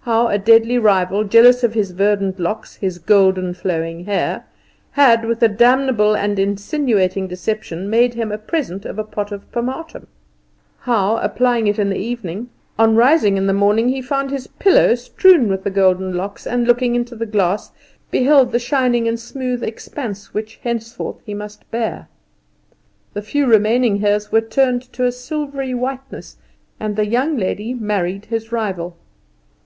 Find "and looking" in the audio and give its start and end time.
16.46-16.94